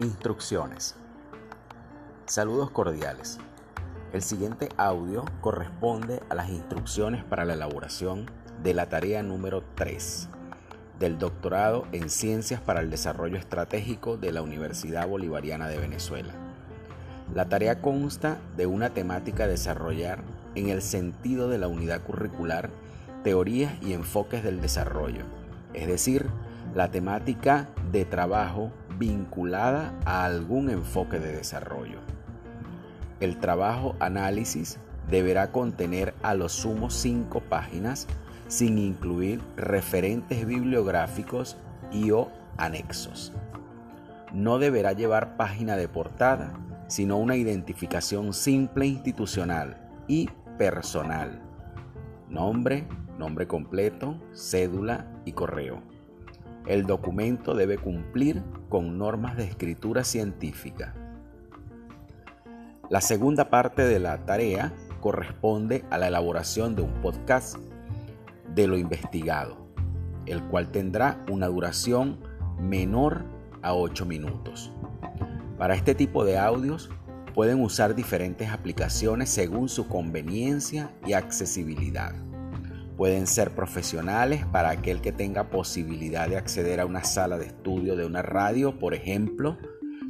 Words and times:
Instrucciones. 0.00 0.94
Saludos 2.26 2.70
cordiales. 2.70 3.38
El 4.12 4.22
siguiente 4.22 4.68
audio 4.76 5.24
corresponde 5.40 6.22
a 6.28 6.36
las 6.36 6.50
instrucciones 6.50 7.24
para 7.24 7.44
la 7.44 7.54
elaboración 7.54 8.30
de 8.62 8.74
la 8.74 8.88
tarea 8.88 9.24
número 9.24 9.64
3 9.74 10.28
del 11.00 11.18
doctorado 11.18 11.84
en 11.90 12.10
Ciencias 12.10 12.60
para 12.60 12.78
el 12.78 12.90
Desarrollo 12.90 13.38
Estratégico 13.38 14.16
de 14.16 14.30
la 14.30 14.40
Universidad 14.40 15.08
Bolivariana 15.08 15.66
de 15.66 15.78
Venezuela. 15.78 16.32
La 17.34 17.48
tarea 17.48 17.80
consta 17.80 18.38
de 18.56 18.66
una 18.66 18.90
temática 18.90 19.44
a 19.44 19.48
desarrollar 19.48 20.22
en 20.54 20.68
el 20.68 20.80
sentido 20.80 21.48
de 21.48 21.58
la 21.58 21.66
unidad 21.66 22.02
curricular 22.04 22.70
teorías 23.24 23.72
y 23.82 23.94
enfoques 23.94 24.44
del 24.44 24.60
desarrollo, 24.60 25.24
es 25.74 25.88
decir, 25.88 26.26
la 26.72 26.92
temática 26.92 27.68
de 27.90 28.04
trabajo 28.04 28.70
vinculada 28.98 29.94
a 30.04 30.24
algún 30.24 30.70
enfoque 30.70 31.18
de 31.18 31.32
desarrollo. 31.32 31.98
El 33.20 33.38
trabajo 33.38 33.96
análisis 34.00 34.78
deberá 35.10 35.50
contener 35.50 36.14
a 36.22 36.34
lo 36.34 36.48
sumo 36.48 36.90
cinco 36.90 37.40
páginas 37.40 38.06
sin 38.48 38.78
incluir 38.78 39.40
referentes 39.56 40.46
bibliográficos 40.46 41.56
y 41.92 42.10
o 42.10 42.30
anexos. 42.56 43.32
No 44.32 44.58
deberá 44.58 44.92
llevar 44.92 45.36
página 45.36 45.76
de 45.76 45.88
portada, 45.88 46.52
sino 46.86 47.18
una 47.18 47.36
identificación 47.36 48.32
simple 48.32 48.86
institucional 48.86 49.76
y 50.06 50.28
personal. 50.58 51.40
Nombre, 52.28 52.86
nombre 53.18 53.46
completo, 53.46 54.20
cédula 54.34 55.06
y 55.24 55.32
correo. 55.32 55.82
El 56.68 56.84
documento 56.84 57.54
debe 57.54 57.78
cumplir 57.78 58.42
con 58.68 58.98
normas 58.98 59.38
de 59.38 59.44
escritura 59.44 60.04
científica. 60.04 60.94
La 62.90 63.00
segunda 63.00 63.48
parte 63.48 63.82
de 63.86 63.98
la 63.98 64.26
tarea 64.26 64.74
corresponde 65.00 65.86
a 65.88 65.96
la 65.96 66.08
elaboración 66.08 66.76
de 66.76 66.82
un 66.82 66.92
podcast 67.00 67.56
de 68.54 68.66
lo 68.66 68.76
investigado, 68.76 69.56
el 70.26 70.42
cual 70.44 70.70
tendrá 70.70 71.24
una 71.30 71.46
duración 71.46 72.18
menor 72.60 73.24
a 73.62 73.72
8 73.72 74.04
minutos. 74.04 74.70
Para 75.56 75.74
este 75.74 75.94
tipo 75.94 76.22
de 76.26 76.38
audios 76.38 76.90
pueden 77.34 77.62
usar 77.62 77.94
diferentes 77.94 78.50
aplicaciones 78.50 79.30
según 79.30 79.70
su 79.70 79.88
conveniencia 79.88 80.90
y 81.06 81.14
accesibilidad. 81.14 82.14
Pueden 82.98 83.26
ser 83.28 83.52
profesionales 83.52 84.44
para 84.46 84.70
aquel 84.70 85.00
que 85.00 85.12
tenga 85.12 85.50
posibilidad 85.50 86.28
de 86.28 86.36
acceder 86.36 86.80
a 86.80 86.84
una 86.84 87.04
sala 87.04 87.38
de 87.38 87.46
estudio 87.46 87.94
de 87.94 88.04
una 88.04 88.22
radio, 88.22 88.76
por 88.76 88.92
ejemplo, 88.92 89.56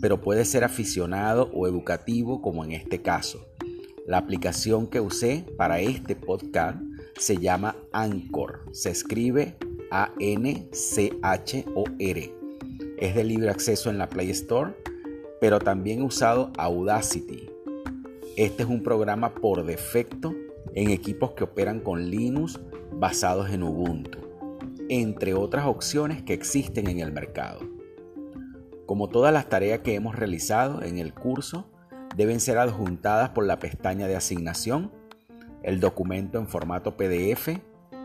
pero 0.00 0.20
puede 0.20 0.44
ser 0.44 0.64
aficionado 0.64 1.48
o 1.54 1.68
educativo 1.68 2.42
como 2.42 2.64
en 2.64 2.72
este 2.72 3.00
caso. 3.00 3.46
La 4.04 4.18
aplicación 4.18 4.88
que 4.88 5.00
usé 5.00 5.46
para 5.56 5.78
este 5.78 6.16
podcast 6.16 6.82
se 7.16 7.36
llama 7.36 7.76
Anchor. 7.92 8.64
Se 8.72 8.90
escribe 8.90 9.56
A-N-C-H-O-R. 9.92 10.74
Es 12.98 13.14
de 13.14 13.22
libre 13.22 13.50
acceso 13.50 13.90
en 13.90 13.98
la 13.98 14.08
Play 14.08 14.30
Store, 14.30 14.74
pero 15.40 15.60
también 15.60 16.00
he 16.00 16.04
usado 16.04 16.50
Audacity. 16.58 17.48
Este 18.36 18.64
es 18.64 18.68
un 18.68 18.82
programa 18.82 19.36
por 19.36 19.64
defecto 19.64 20.34
en 20.74 20.90
equipos 20.90 21.32
que 21.32 21.44
operan 21.44 21.80
con 21.80 22.10
Linux 22.10 22.60
basados 22.92 23.50
en 23.50 23.62
Ubuntu, 23.62 24.18
entre 24.88 25.34
otras 25.34 25.66
opciones 25.66 26.22
que 26.22 26.34
existen 26.34 26.88
en 26.88 27.00
el 27.00 27.12
mercado. 27.12 27.60
Como 28.86 29.08
todas 29.08 29.32
las 29.32 29.48
tareas 29.48 29.80
que 29.80 29.94
hemos 29.94 30.16
realizado 30.16 30.82
en 30.82 30.98
el 30.98 31.14
curso, 31.14 31.66
deben 32.16 32.40
ser 32.40 32.58
adjuntadas 32.58 33.30
por 33.30 33.46
la 33.46 33.58
pestaña 33.58 34.06
de 34.06 34.16
asignación, 34.16 34.92
el 35.62 35.80
documento 35.80 36.38
en 36.38 36.48
formato 36.48 36.96
PDF 36.96 37.60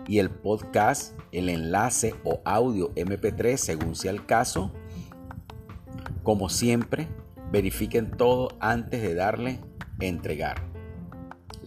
y 0.07 0.19
el 0.19 0.29
podcast, 0.29 1.19
el 1.31 1.50
enlace 1.50 2.16
o 2.24 2.39
audio 2.45 2.94
MP3 2.95 3.57
según 3.57 3.95
sea 3.95 4.12
el 4.12 4.25
caso. 4.25 4.72
Como 6.24 6.50
siempre, 6.50 7.07
verifiquen 7.51 8.12
todo 8.12 8.50
antes 8.59 9.01
de 9.01 9.16
darle 9.16 9.59
entregar. 10.00 10.66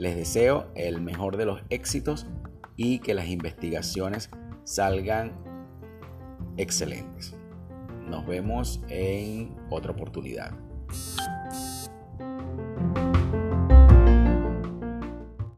Les 0.00 0.16
deseo 0.16 0.72
el 0.76 1.02
mejor 1.02 1.36
de 1.36 1.44
los 1.44 1.60
éxitos 1.68 2.26
y 2.74 3.00
que 3.00 3.12
las 3.12 3.28
investigaciones 3.28 4.30
salgan 4.64 5.34
excelentes. 6.56 7.36
Nos 8.08 8.26
vemos 8.26 8.82
en 8.88 9.54
otra 9.68 9.92
oportunidad. 9.92 10.52